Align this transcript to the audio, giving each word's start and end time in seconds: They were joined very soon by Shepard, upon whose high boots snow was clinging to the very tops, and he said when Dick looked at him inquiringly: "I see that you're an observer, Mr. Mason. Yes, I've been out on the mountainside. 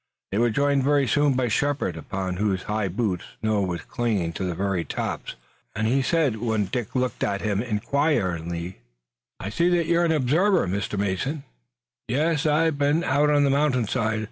They 0.31 0.39
were 0.39 0.49
joined 0.49 0.81
very 0.81 1.07
soon 1.07 1.35
by 1.35 1.47
Shepard, 1.47 1.95
upon 1.95 2.37
whose 2.37 2.63
high 2.63 2.87
boots 2.87 3.23
snow 3.39 3.61
was 3.61 3.83
clinging 3.83 4.33
to 4.33 4.43
the 4.43 4.55
very 4.55 4.83
tops, 4.83 5.35
and 5.75 5.85
he 5.85 6.01
said 6.01 6.37
when 6.37 6.65
Dick 6.65 6.95
looked 6.95 7.23
at 7.23 7.41
him 7.41 7.61
inquiringly: 7.61 8.79
"I 9.39 9.49
see 9.49 9.69
that 9.69 9.85
you're 9.85 10.03
an 10.03 10.11
observer, 10.11 10.65
Mr. 10.67 10.97
Mason. 10.97 11.43
Yes, 12.07 12.47
I've 12.47 12.79
been 12.79 13.03
out 13.03 13.29
on 13.29 13.43
the 13.43 13.51
mountainside. 13.51 14.19